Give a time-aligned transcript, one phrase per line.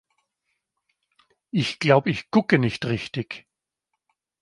[1.51, 3.45] Ich glaub, ich gucke nicht richtig!